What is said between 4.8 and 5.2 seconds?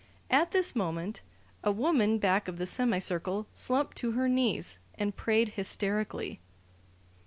and